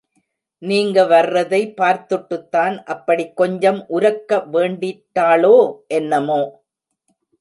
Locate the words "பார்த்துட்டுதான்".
1.81-2.83